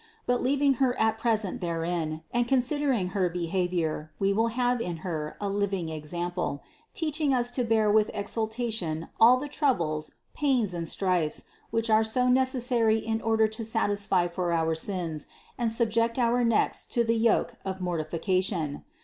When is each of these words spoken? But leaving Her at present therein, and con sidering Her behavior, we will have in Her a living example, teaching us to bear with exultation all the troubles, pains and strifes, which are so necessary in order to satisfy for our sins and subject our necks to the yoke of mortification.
But 0.25 0.41
leaving 0.41 0.73
Her 0.81 0.99
at 0.99 1.19
present 1.19 1.61
therein, 1.61 2.23
and 2.33 2.47
con 2.47 2.57
sidering 2.57 3.11
Her 3.11 3.29
behavior, 3.29 4.11
we 4.17 4.33
will 4.33 4.47
have 4.47 4.81
in 4.81 4.97
Her 5.05 5.37
a 5.39 5.47
living 5.47 5.89
example, 5.89 6.63
teaching 6.95 7.35
us 7.35 7.51
to 7.51 7.63
bear 7.63 7.91
with 7.91 8.09
exultation 8.11 9.09
all 9.19 9.37
the 9.37 9.47
troubles, 9.47 10.13
pains 10.33 10.73
and 10.73 10.89
strifes, 10.89 11.45
which 11.69 11.87
are 11.91 12.03
so 12.03 12.27
necessary 12.29 12.97
in 12.97 13.21
order 13.21 13.47
to 13.49 13.63
satisfy 13.63 14.27
for 14.27 14.51
our 14.53 14.73
sins 14.73 15.27
and 15.55 15.71
subject 15.71 16.17
our 16.17 16.43
necks 16.43 16.87
to 16.87 17.03
the 17.03 17.13
yoke 17.15 17.57
of 17.63 17.79
mortification. 17.79 18.83